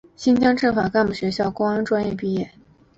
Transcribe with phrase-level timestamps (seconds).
[0.15, 2.49] 新疆政法干部学校公安专业毕业。